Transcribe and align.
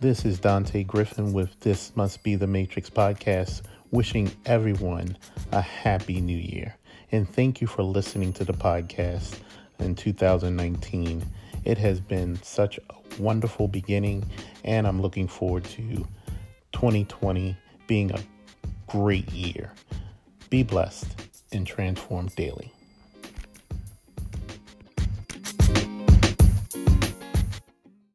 This 0.00 0.24
is 0.24 0.38
Dante 0.38 0.82
Griffin 0.82 1.34
with 1.34 1.60
This 1.60 1.94
Must 1.94 2.22
Be 2.22 2.34
the 2.34 2.46
Matrix 2.46 2.88
podcast, 2.88 3.60
wishing 3.90 4.32
everyone 4.46 5.18
a 5.52 5.60
happy 5.60 6.22
new 6.22 6.38
year. 6.38 6.74
And 7.12 7.28
thank 7.28 7.60
you 7.60 7.66
for 7.66 7.82
listening 7.82 8.32
to 8.32 8.44
the 8.46 8.54
podcast 8.54 9.40
in 9.78 9.94
2019. 9.94 11.22
It 11.66 11.76
has 11.76 12.00
been 12.00 12.42
such 12.42 12.78
a 12.78 13.20
wonderful 13.20 13.68
beginning, 13.68 14.24
and 14.64 14.86
I'm 14.86 15.02
looking 15.02 15.28
forward 15.28 15.64
to 15.64 16.06
2020 16.72 17.54
being 17.86 18.10
a 18.10 18.20
great 18.86 19.30
year. 19.32 19.70
Be 20.48 20.62
blessed 20.62 21.08
and 21.52 21.66
transform 21.66 22.28
daily. 22.28 22.72